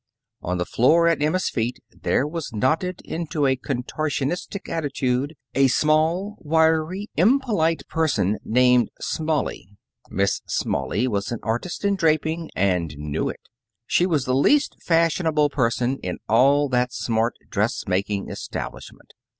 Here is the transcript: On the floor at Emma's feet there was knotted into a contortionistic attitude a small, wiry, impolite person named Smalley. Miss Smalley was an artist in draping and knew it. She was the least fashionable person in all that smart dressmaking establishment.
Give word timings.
On 0.41 0.57
the 0.57 0.65
floor 0.65 1.07
at 1.07 1.21
Emma's 1.21 1.47
feet 1.51 1.77
there 1.91 2.27
was 2.27 2.51
knotted 2.51 3.03
into 3.05 3.45
a 3.45 3.55
contortionistic 3.55 4.67
attitude 4.67 5.35
a 5.53 5.67
small, 5.67 6.37
wiry, 6.39 7.11
impolite 7.17 7.87
person 7.87 8.39
named 8.43 8.89
Smalley. 8.99 9.69
Miss 10.09 10.41
Smalley 10.47 11.07
was 11.07 11.31
an 11.31 11.37
artist 11.43 11.85
in 11.85 11.95
draping 11.95 12.49
and 12.55 12.97
knew 12.97 13.29
it. 13.29 13.41
She 13.85 14.07
was 14.07 14.25
the 14.25 14.33
least 14.33 14.75
fashionable 14.83 15.51
person 15.51 15.99
in 15.99 16.17
all 16.27 16.67
that 16.69 16.91
smart 16.91 17.35
dressmaking 17.49 18.27
establishment. 18.27 19.11